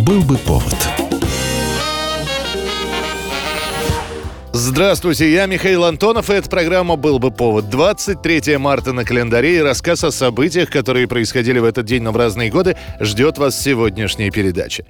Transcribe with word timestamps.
Был 0.00 0.22
бы 0.22 0.38
повод. 0.38 0.99
Здравствуйте, 4.62 5.32
я 5.32 5.46
Михаил 5.46 5.86
Антонов, 5.86 6.28
и 6.28 6.34
эта 6.34 6.50
программа 6.50 6.96
«Был 6.96 7.18
бы 7.18 7.30
повод». 7.30 7.70
23 7.70 8.58
марта 8.58 8.92
на 8.92 9.06
календаре 9.06 9.56
и 9.56 9.60
рассказ 9.62 10.04
о 10.04 10.10
событиях, 10.10 10.68
которые 10.68 11.08
происходили 11.08 11.58
в 11.58 11.64
этот 11.64 11.86
день, 11.86 12.02
но 12.02 12.12
в 12.12 12.18
разные 12.18 12.50
годы, 12.50 12.76
ждет 13.00 13.38
вас 13.38 13.58
сегодняшняя 13.58 14.30
передача. 14.30 14.84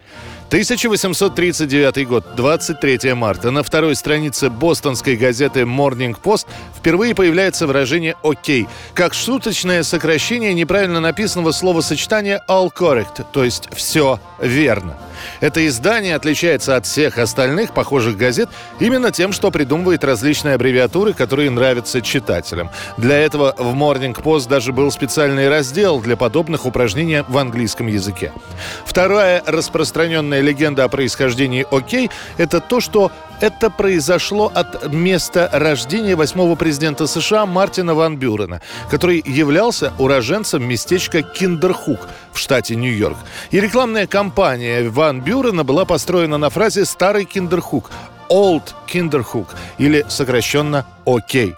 1839 0.48 2.08
год, 2.08 2.24
23 2.34 3.14
марта. 3.14 3.52
На 3.52 3.62
второй 3.62 3.94
странице 3.94 4.50
бостонской 4.50 5.14
газеты 5.14 5.60
Morning 5.60 6.16
Post 6.20 6.48
впервые 6.76 7.14
появляется 7.14 7.68
выражение 7.68 8.16
«окей», 8.24 8.66
как 8.92 9.14
шуточное 9.14 9.84
сокращение 9.84 10.52
неправильно 10.52 10.98
написанного 10.98 11.52
словосочетания 11.52 12.42
«all 12.48 12.70
correct», 12.76 13.24
то 13.32 13.44
есть 13.44 13.68
«все 13.72 14.18
верно». 14.42 14.96
Это 15.40 15.66
издание 15.66 16.14
отличается 16.16 16.76
от 16.76 16.86
всех 16.86 17.18
остальных 17.18 17.72
похожих 17.72 18.16
газет 18.16 18.48
именно 18.78 19.10
тем, 19.10 19.32
что 19.32 19.50
придумывает 19.50 20.04
различные 20.04 20.54
аббревиатуры, 20.54 21.12
которые 21.12 21.50
нравятся 21.50 22.00
читателям. 22.00 22.70
Для 22.96 23.18
этого 23.18 23.54
в 23.56 23.74
Morning 23.74 24.14
Post 24.14 24.48
даже 24.48 24.72
был 24.72 24.90
специальный 24.90 25.48
раздел 25.48 26.00
для 26.00 26.16
подобных 26.16 26.66
упражнений 26.66 27.24
в 27.26 27.38
английском 27.38 27.86
языке. 27.86 28.32
Вторая 28.84 29.42
распространенная 29.46 30.40
легенда 30.40 30.84
о 30.84 30.88
происхождении 30.88 31.66
«Окей»— 31.70 32.10
это 32.38 32.60
то, 32.60 32.80
что 32.80 33.10
это 33.40 33.70
произошло 33.70 34.50
от 34.54 34.92
места 34.92 35.48
рождения 35.52 36.14
восьмого 36.16 36.54
президента 36.54 37.06
США 37.06 37.46
Мартина 37.46 37.94
Ван 37.94 38.16
Бюрена, 38.16 38.60
который 38.90 39.22
являлся 39.26 39.92
уроженцем 39.98 40.62
местечка 40.62 41.22
Киндерхук 41.22 42.08
в 42.32 42.38
штате 42.38 42.76
Нью-Йорк. 42.76 43.16
И 43.50 43.60
рекламная 43.60 44.06
кампания 44.06 44.88
Ван 44.88 45.20
Бюрена 45.20 45.64
была 45.64 45.84
построена 45.84 46.38
на 46.38 46.50
фразе 46.50 46.84
«Старый 46.84 47.24
Киндерхук» 47.24 47.90
Old 48.30 48.74
Kinderhook 48.86 49.48
или 49.78 50.06
сокращенно 50.08 50.86
«Окей». 51.04 51.56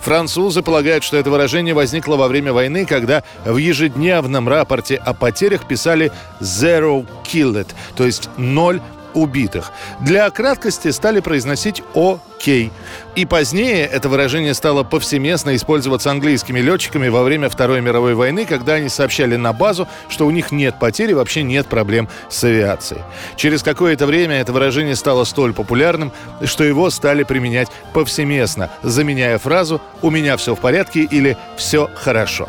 Французы 0.00 0.62
полагают, 0.62 1.04
что 1.04 1.16
это 1.16 1.30
выражение 1.30 1.74
возникло 1.74 2.16
во 2.16 2.28
время 2.28 2.52
войны, 2.52 2.84
когда 2.84 3.22
в 3.44 3.56
ежедневном 3.56 4.48
рапорте 4.48 4.96
о 4.96 5.14
потерях 5.14 5.66
писали 5.66 6.12
«zero 6.40 7.06
killed», 7.24 7.68
то 7.96 8.04
есть 8.04 8.28
«ноль 8.36 8.80
убитых. 9.14 9.72
Для 10.00 10.28
краткости 10.30 10.90
стали 10.90 11.20
произносить 11.20 11.82
«Окей». 11.94 12.72
И 13.16 13.24
позднее 13.24 13.86
это 13.86 14.08
выражение 14.08 14.54
стало 14.54 14.82
повсеместно 14.82 15.54
использоваться 15.56 16.10
английскими 16.10 16.60
летчиками 16.60 17.08
во 17.08 17.22
время 17.22 17.48
Второй 17.48 17.80
мировой 17.80 18.14
войны, 18.14 18.44
когда 18.44 18.74
они 18.74 18.88
сообщали 18.88 19.36
на 19.36 19.52
базу, 19.52 19.88
что 20.08 20.26
у 20.26 20.30
них 20.30 20.52
нет 20.52 20.78
потерь 20.78 21.10
и 21.10 21.14
вообще 21.14 21.42
нет 21.42 21.66
проблем 21.66 22.08
с 22.28 22.44
авиацией. 22.44 23.02
Через 23.36 23.62
какое-то 23.62 24.06
время 24.06 24.40
это 24.40 24.52
выражение 24.52 24.96
стало 24.96 25.24
столь 25.24 25.52
популярным, 25.52 26.12
что 26.44 26.64
его 26.64 26.90
стали 26.90 27.22
применять 27.22 27.68
повсеместно, 27.92 28.70
заменяя 28.82 29.38
фразу 29.38 29.80
«У 30.02 30.10
меня 30.10 30.36
все 30.36 30.54
в 30.54 30.60
порядке» 30.60 31.00
или 31.02 31.36
«Все 31.56 31.90
хорошо». 31.94 32.48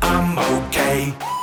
I'm 0.00 0.38
okay. 0.38 1.33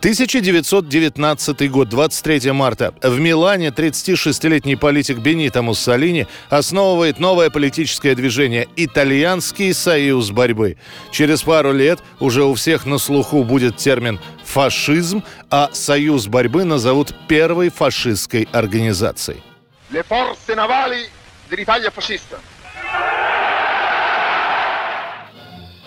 1919 0.00 1.70
год, 1.70 1.90
23 1.90 2.52
марта. 2.52 2.94
В 3.02 3.20
Милане 3.20 3.68
36-летний 3.68 4.76
политик 4.76 5.18
Бенито 5.18 5.60
Муссолини 5.60 6.26
основывает 6.48 7.18
новое 7.18 7.50
политическое 7.50 8.14
движение 8.14 8.66
«Итальянский 8.76 9.74
союз 9.74 10.30
борьбы». 10.30 10.78
Через 11.10 11.42
пару 11.42 11.74
лет 11.74 12.00
уже 12.18 12.44
у 12.44 12.54
всех 12.54 12.86
на 12.86 12.96
слуху 12.96 13.44
будет 13.44 13.76
термин 13.76 14.18
«фашизм», 14.42 15.22
а 15.50 15.68
«союз 15.74 16.28
борьбы» 16.28 16.64
назовут 16.64 17.14
первой 17.28 17.68
фашистской 17.68 18.48
организацией. 18.52 19.42
Le 19.90 20.02
forze 20.02 20.54
navali 20.54 21.06
dell'Italia 21.50 21.90
fascista 21.90 22.40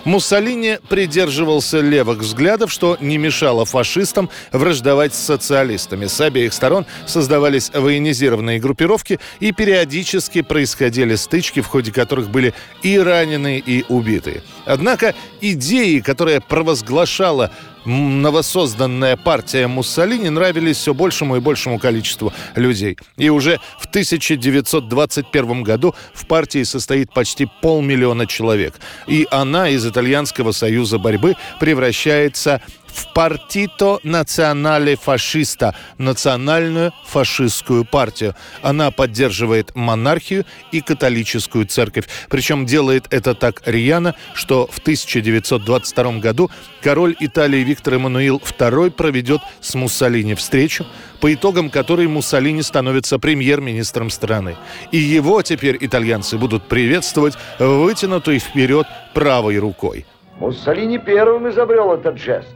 Муссолини 0.05 0.79
придерживался 0.89 1.79
левых 1.79 2.19
взглядов, 2.19 2.71
что 2.71 2.97
не 2.99 3.17
мешало 3.17 3.65
фашистам 3.65 4.29
враждовать 4.51 5.13
с 5.13 5.19
социалистами. 5.19 6.07
С 6.07 6.19
обеих 6.19 6.53
сторон 6.53 6.85
создавались 7.05 7.71
военизированные 7.73 8.59
группировки 8.59 9.19
и 9.39 9.51
периодически 9.53 10.41
происходили 10.41 11.15
стычки, 11.15 11.61
в 11.61 11.67
ходе 11.67 11.91
которых 11.91 12.29
были 12.29 12.53
и 12.81 12.99
раненые, 12.99 13.59
и 13.59 13.85
убитые. 13.87 14.43
Однако 14.65 15.15
идеи, 15.39 15.99
которые 15.99 16.41
провозглашала 16.41 17.51
новосозданная 17.85 19.17
партия 19.17 19.67
Муссолини 19.67 20.29
нравились 20.29 20.77
все 20.77 20.93
большему 20.93 21.37
и 21.37 21.39
большему 21.39 21.79
количеству 21.79 22.33
людей. 22.55 22.97
И 23.17 23.29
уже 23.29 23.59
в 23.79 23.85
1921 23.85 25.63
году 25.63 25.95
в 26.13 26.25
партии 26.27 26.63
состоит 26.63 27.13
почти 27.13 27.47
полмиллиона 27.61 28.27
человек. 28.27 28.75
И 29.07 29.27
она 29.31 29.69
из 29.69 29.85
Итальянского 29.85 30.51
союза 30.51 30.97
борьбы 30.97 31.35
превращается 31.59 32.61
в 32.93 33.13
«Партито 33.13 33.99
Национале 34.03 34.95
Фашиста»– 34.95 35.75
национальную 35.97 36.93
фашистскую 37.05 37.85
партию. 37.85 38.35
Она 38.61 38.91
поддерживает 38.91 39.75
монархию 39.75 40.45
и 40.71 40.81
католическую 40.81 41.65
церковь. 41.65 42.07
Причем 42.29 42.65
делает 42.65 43.07
это 43.09 43.33
так 43.33 43.61
рьяно, 43.65 44.15
что 44.33 44.67
в 44.67 44.79
1922 44.79 46.19
году 46.19 46.51
король 46.81 47.15
Италии 47.19 47.63
Виктор 47.63 47.95
Эммануил 47.95 48.37
II 48.37 48.91
проведет 48.91 49.41
с 49.59 49.73
Муссолини 49.75 50.35
встречу, 50.35 50.85
по 51.19 51.33
итогам 51.33 51.69
которой 51.69 52.07
Муссолини 52.07 52.61
становится 52.61 53.17
премьер-министром 53.17 54.09
страны. 54.09 54.55
И 54.91 54.97
его 54.97 55.41
теперь 55.41 55.77
итальянцы 55.79 56.37
будут 56.37 56.67
приветствовать 56.67 57.35
вытянутой 57.59 58.39
вперед 58.39 58.85
правой 59.13 59.57
рукой. 59.57 60.05
Муссолини 60.39 60.97
первым 60.97 61.49
изобрел 61.49 61.93
этот 61.93 62.17
жест 62.17 62.55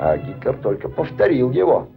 а 0.00 0.16
Гитлер 0.16 0.56
только 0.56 0.88
повторил 0.88 1.50
его. 1.50 1.88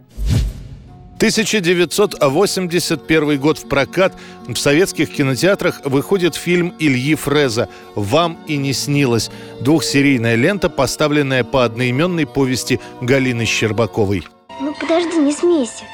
1981 1.16 3.40
год 3.40 3.58
в 3.58 3.66
прокат 3.66 4.14
в 4.46 4.56
советских 4.56 5.10
кинотеатрах 5.10 5.80
выходит 5.84 6.34
фильм 6.34 6.74
Ильи 6.78 7.14
Фреза 7.14 7.70
«Вам 7.94 8.36
и 8.46 8.58
не 8.58 8.74
снилось». 8.74 9.30
Двухсерийная 9.60 10.34
лента, 10.34 10.68
поставленная 10.68 11.44
по 11.44 11.64
одноименной 11.64 12.26
повести 12.26 12.78
Галины 13.00 13.46
Щербаковой. 13.46 14.26
Ну 14.60 14.74
подожди, 14.78 15.16
не 15.16 15.32
смейся. 15.32 15.84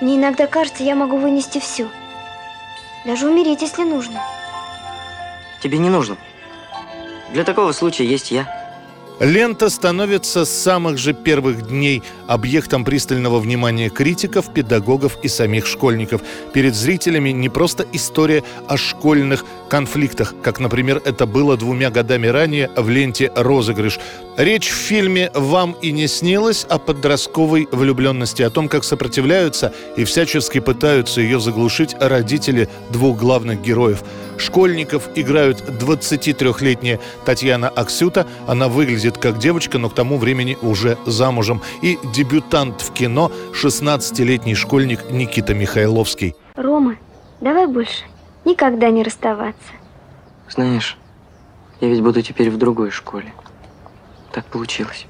Мне 0.00 0.14
иногда 0.16 0.46
кажется, 0.46 0.84
я 0.84 0.94
могу 0.94 1.16
вынести 1.16 1.58
все. 1.58 1.88
Даже 3.04 3.28
умереть, 3.28 3.62
если 3.62 3.82
нужно. 3.82 4.20
Тебе 5.62 5.78
не 5.78 5.90
нужно. 5.90 6.16
Для 7.32 7.42
такого 7.42 7.72
случая 7.72 8.04
есть 8.04 8.30
я. 8.30 8.59
Лента 9.20 9.68
становится 9.68 10.46
с 10.46 10.50
самых 10.50 10.96
же 10.96 11.12
первых 11.12 11.68
дней 11.68 12.02
объектом 12.26 12.86
пристального 12.86 13.38
внимания 13.38 13.90
критиков, 13.90 14.50
педагогов 14.50 15.18
и 15.22 15.28
самих 15.28 15.66
школьников. 15.66 16.22
Перед 16.54 16.74
зрителями 16.74 17.28
не 17.28 17.50
просто 17.50 17.86
история 17.92 18.42
о 18.66 18.78
школьных 18.78 19.44
конфликтах, 19.70 20.34
как, 20.42 20.60
например, 20.60 21.00
это 21.04 21.24
было 21.24 21.56
двумя 21.56 21.90
годами 21.90 22.26
ранее 22.26 22.70
в 22.76 22.90
ленте 22.90 23.32
«Розыгрыш». 23.34 23.98
Речь 24.36 24.68
в 24.68 24.74
фильме 24.74 25.30
«Вам 25.34 25.74
и 25.80 25.92
не 25.92 26.06
снилось» 26.08 26.66
о 26.68 26.78
подростковой 26.78 27.66
влюбленности, 27.72 28.42
о 28.42 28.50
том, 28.50 28.68
как 28.68 28.84
сопротивляются 28.84 29.72
и 29.96 30.04
всячески 30.04 30.60
пытаются 30.60 31.22
ее 31.22 31.40
заглушить 31.40 31.94
родители 31.98 32.68
двух 32.90 33.18
главных 33.18 33.62
героев– 33.62 34.02
Школьников 34.40 35.10
играют 35.16 35.60
23-летняя 35.60 36.98
Татьяна 37.26 37.68
Аксюта. 37.68 38.26
Она 38.46 38.68
выглядит 38.68 39.18
как 39.18 39.38
девочка, 39.38 39.78
но 39.78 39.90
к 39.90 39.94
тому 39.94 40.16
времени 40.16 40.56
уже 40.62 40.96
замужем. 41.04 41.60
И 41.82 41.98
дебютант 42.14 42.80
в 42.80 42.92
кино 42.92 43.30
16-летний 43.52 44.54
школьник 44.54 45.10
Никита 45.10 45.54
Михайловский. 45.54 46.34
Рома, 46.56 46.96
давай 47.40 47.66
больше 47.66 48.04
никогда 48.44 48.90
не 48.90 49.02
расставаться. 49.02 49.72
Знаешь, 50.48 50.96
я 51.80 51.88
ведь 51.88 52.02
буду 52.02 52.22
теперь 52.22 52.50
в 52.50 52.58
другой 52.58 52.90
школе. 52.90 53.32
Так 54.32 54.44
получилось. 54.46 55.06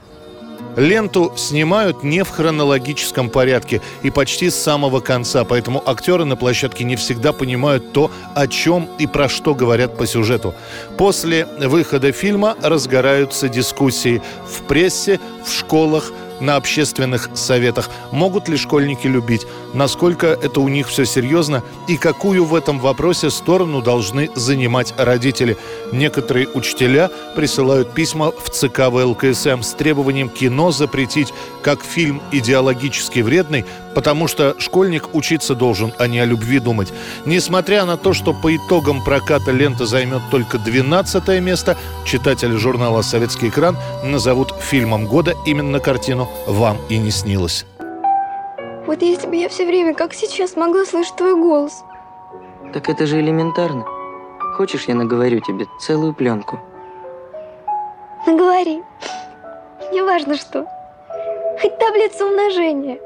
Ленту 0.76 1.32
снимают 1.36 2.04
не 2.04 2.22
в 2.22 2.30
хронологическом 2.30 3.28
порядке 3.28 3.80
и 4.02 4.10
почти 4.10 4.50
с 4.50 4.54
самого 4.54 5.00
конца, 5.00 5.44
поэтому 5.44 5.82
актеры 5.84 6.24
на 6.24 6.36
площадке 6.36 6.84
не 6.84 6.96
всегда 6.96 7.32
понимают 7.32 7.92
то, 7.92 8.10
о 8.34 8.46
чем 8.46 8.88
и 8.98 9.06
про 9.06 9.28
что 9.28 9.54
говорят 9.54 9.96
по 9.98 10.06
сюжету. 10.06 10.54
После 10.96 11.46
выхода 11.58 12.12
фильма 12.12 12.56
разгораются 12.62 13.48
дискуссии 13.48 14.22
в 14.46 14.62
прессе, 14.62 15.18
в 15.44 15.52
школах, 15.52 16.12
на 16.40 16.56
общественных 16.56 17.30
советах. 17.34 17.90
Могут 18.10 18.48
ли 18.48 18.56
школьники 18.56 19.06
любить? 19.06 19.46
Насколько 19.74 20.28
это 20.28 20.60
у 20.60 20.68
них 20.68 20.88
все 20.88 21.04
серьезно? 21.04 21.62
И 21.88 21.96
какую 21.96 22.44
в 22.44 22.54
этом 22.54 22.78
вопросе 22.78 23.30
сторону 23.30 23.82
должны 23.82 24.30
занимать 24.34 24.94
родители? 24.96 25.56
Некоторые 25.92 26.48
учителя 26.48 27.10
присылают 27.36 27.92
письма 27.92 28.32
в 28.32 28.50
ЦК 28.50 28.88
ВЛКСМ 28.90 29.62
с 29.62 29.74
требованием 29.74 30.28
кино 30.28 30.70
запретить 30.70 31.32
как 31.62 31.82
фильм 31.82 32.22
идеологически 32.32 33.20
вредный, 33.20 33.64
потому 33.94 34.28
что 34.28 34.54
школьник 34.58 35.14
учиться 35.14 35.54
должен, 35.54 35.92
а 35.98 36.06
не 36.06 36.20
о 36.20 36.24
любви 36.24 36.58
думать. 36.58 36.92
Несмотря 37.26 37.84
на 37.84 37.96
то, 37.96 38.12
что 38.12 38.32
по 38.32 38.54
итогам 38.54 39.02
проката 39.04 39.50
лента 39.50 39.86
займет 39.86 40.22
только 40.30 40.58
12 40.58 41.40
место, 41.40 41.76
читатели 42.04 42.56
журнала 42.56 43.02
«Советский 43.02 43.48
экран» 43.48 43.76
назовут 44.04 44.54
фильмом 44.60 45.06
года 45.06 45.34
именно 45.46 45.80
картину 45.80 46.28
«Вам 46.46 46.78
и 46.88 46.98
не 46.98 47.10
снилось». 47.10 47.66
Вот 48.86 49.02
если 49.02 49.28
бы 49.28 49.36
я 49.36 49.48
все 49.48 49.66
время, 49.66 49.94
как 49.94 50.14
сейчас, 50.14 50.56
могла 50.56 50.84
слышать 50.84 51.16
твой 51.16 51.36
голос. 51.36 51.84
Так 52.72 52.88
это 52.88 53.06
же 53.06 53.20
элементарно. 53.20 53.84
Хочешь, 54.56 54.84
я 54.86 54.94
наговорю 54.94 55.40
тебе 55.40 55.66
целую 55.80 56.12
пленку? 56.12 56.60
Наговори. 58.26 58.82
Неважно 59.92 60.36
что. 60.36 60.66
Хоть 61.60 61.78
таблицу 61.78 62.26
умножения. 62.26 62.98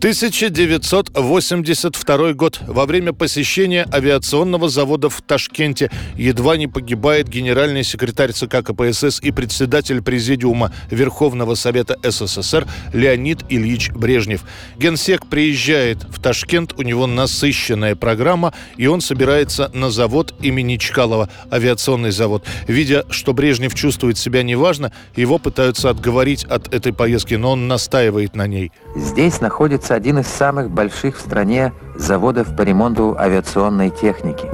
1982 0.00 2.32
год. 2.32 2.60
Во 2.66 2.86
время 2.86 3.12
посещения 3.12 3.86
авиационного 3.92 4.70
завода 4.70 5.10
в 5.10 5.20
Ташкенте 5.20 5.90
едва 6.16 6.56
не 6.56 6.66
погибает 6.66 7.28
генеральный 7.28 7.84
секретарь 7.84 8.32
ЦК 8.32 8.64
КПСС 8.64 9.20
и 9.20 9.30
председатель 9.30 10.00
Президиума 10.00 10.72
Верховного 10.90 11.54
Совета 11.54 11.98
СССР 12.02 12.66
Леонид 12.94 13.40
Ильич 13.50 13.90
Брежнев. 13.90 14.44
Генсек 14.78 15.26
приезжает 15.26 16.04
в 16.04 16.18
Ташкент, 16.18 16.72
у 16.78 16.82
него 16.82 17.06
насыщенная 17.06 17.94
программа, 17.94 18.54
и 18.78 18.86
он 18.86 19.02
собирается 19.02 19.70
на 19.74 19.90
завод 19.90 20.34
имени 20.40 20.78
Чкалова, 20.78 21.28
авиационный 21.52 22.10
завод. 22.10 22.46
Видя, 22.66 23.04
что 23.10 23.34
Брежнев 23.34 23.74
чувствует 23.74 24.16
себя 24.16 24.42
неважно, 24.42 24.92
его 25.14 25.36
пытаются 25.36 25.90
отговорить 25.90 26.44
от 26.44 26.72
этой 26.72 26.94
поездки, 26.94 27.34
но 27.34 27.52
он 27.52 27.68
настаивает 27.68 28.34
на 28.34 28.46
ней. 28.46 28.72
Здесь 28.96 29.42
находится 29.42 29.89
один 29.90 30.18
из 30.18 30.26
самых 30.26 30.70
больших 30.70 31.16
в 31.16 31.20
стране 31.20 31.72
заводов 31.96 32.56
по 32.56 32.62
ремонту 32.62 33.16
авиационной 33.18 33.90
техники. 33.90 34.48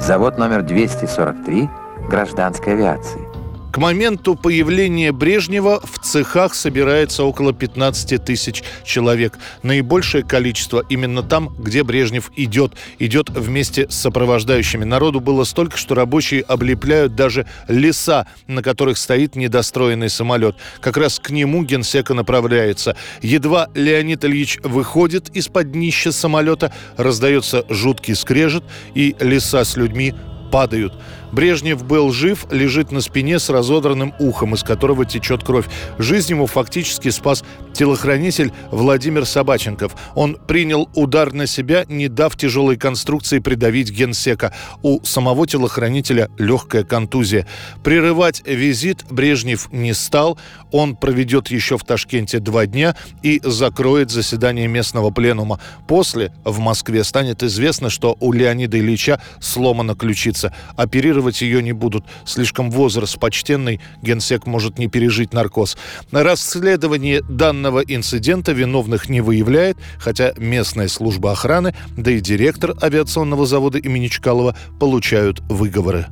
Завод 0.00 0.38
номер 0.38 0.62
243 0.62 1.70
гражданской 2.08 2.72
авиации. 2.72 3.31
К 3.72 3.78
моменту 3.78 4.34
появления 4.34 5.12
Брежнева 5.12 5.80
в 5.82 5.98
цехах 6.00 6.54
собирается 6.54 7.24
около 7.24 7.54
15 7.54 8.22
тысяч 8.22 8.62
человек. 8.84 9.38
Наибольшее 9.62 10.22
количество 10.22 10.84
именно 10.90 11.22
там, 11.22 11.48
где 11.58 11.82
Брежнев 11.82 12.30
идет. 12.36 12.74
Идет 12.98 13.30
вместе 13.30 13.88
с 13.88 13.94
сопровождающими. 13.94 14.84
Народу 14.84 15.20
было 15.20 15.44
столько, 15.44 15.78
что 15.78 15.94
рабочие 15.94 16.42
облепляют 16.42 17.14
даже 17.14 17.46
леса, 17.66 18.26
на 18.46 18.62
которых 18.62 18.98
стоит 18.98 19.36
недостроенный 19.36 20.10
самолет. 20.10 20.56
Как 20.82 20.98
раз 20.98 21.18
к 21.18 21.30
нему 21.30 21.64
генсека 21.64 22.12
направляется. 22.12 22.94
Едва 23.22 23.70
Леонид 23.74 24.22
Ильич 24.26 24.58
выходит 24.62 25.30
из-под 25.30 25.72
днища 25.72 26.12
самолета, 26.12 26.74
раздается 26.98 27.64
жуткий 27.70 28.16
скрежет, 28.16 28.64
и 28.94 29.16
леса 29.18 29.64
с 29.64 29.78
людьми 29.78 30.12
падают. 30.50 30.92
Брежнев 31.32 31.84
был 31.84 32.12
жив, 32.12 32.46
лежит 32.50 32.92
на 32.92 33.00
спине 33.00 33.38
с 33.38 33.48
разодранным 33.48 34.14
ухом, 34.18 34.54
из 34.54 34.62
которого 34.62 35.06
течет 35.06 35.42
кровь. 35.42 35.66
Жизнь 35.98 36.32
ему 36.32 36.46
фактически 36.46 37.08
спас 37.08 37.42
телохранитель 37.72 38.52
Владимир 38.70 39.24
Собаченков. 39.24 39.96
Он 40.14 40.36
принял 40.36 40.88
удар 40.94 41.32
на 41.32 41.46
себя, 41.46 41.84
не 41.88 42.08
дав 42.08 42.36
тяжелой 42.36 42.76
конструкции 42.76 43.38
придавить 43.38 43.90
генсека. 43.90 44.52
У 44.82 45.02
самого 45.04 45.46
телохранителя 45.46 46.28
легкая 46.38 46.84
контузия. 46.84 47.46
Прерывать 47.82 48.42
визит 48.46 49.04
Брежнев 49.10 49.72
не 49.72 49.94
стал. 49.94 50.38
Он 50.70 50.96
проведет 50.96 51.48
еще 51.48 51.78
в 51.78 51.84
Ташкенте 51.84 52.38
два 52.38 52.66
дня 52.66 52.94
и 53.22 53.40
закроет 53.42 54.10
заседание 54.10 54.68
местного 54.68 55.10
пленума. 55.10 55.60
После 55.88 56.32
в 56.44 56.58
Москве 56.58 57.04
станет 57.04 57.42
известно, 57.42 57.88
что 57.88 58.16
у 58.20 58.32
Леонида 58.32 58.78
Ильича 58.78 59.20
сломана 59.40 59.94
ключица. 59.94 60.54
Оперировать 60.76 61.21
ее 61.30 61.62
не 61.62 61.72
будут. 61.72 62.04
Слишком 62.24 62.70
возраст 62.70 63.18
почтенный, 63.18 63.80
генсек 64.02 64.46
может 64.46 64.78
не 64.78 64.88
пережить 64.88 65.32
наркоз. 65.32 65.76
Расследование 66.10 67.22
данного 67.22 67.80
инцидента 67.80 68.52
виновных 68.52 69.08
не 69.08 69.20
выявляет, 69.20 69.76
хотя 69.98 70.32
местная 70.36 70.88
служба 70.88 71.32
охраны, 71.32 71.74
да 71.96 72.10
и 72.10 72.20
директор 72.20 72.74
авиационного 72.82 73.46
завода 73.46 73.78
имени 73.78 74.08
Чкалова 74.08 74.56
получают 74.80 75.40
выговоры. 75.48 76.06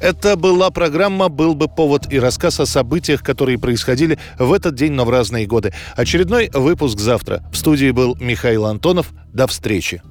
Это 0.00 0.36
была 0.36 0.70
программа 0.70 1.28
«Был 1.28 1.54
бы 1.54 1.66
повод» 1.68 2.12
и 2.12 2.20
рассказ 2.20 2.60
о 2.60 2.66
событиях, 2.66 3.22
которые 3.22 3.58
происходили 3.58 4.18
в 4.38 4.52
этот 4.52 4.74
день, 4.74 4.92
но 4.92 5.04
в 5.04 5.10
разные 5.10 5.46
годы. 5.46 5.72
Очередной 5.96 6.50
выпуск 6.52 6.98
завтра. 6.98 7.42
В 7.52 7.56
студии 7.56 7.90
был 7.90 8.16
Михаил 8.20 8.66
Антонов. 8.66 9.10
До 9.32 9.46
встречи. 9.46 10.02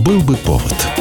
«Был 0.00 0.20
бы 0.22 0.34
повод» 0.36 0.99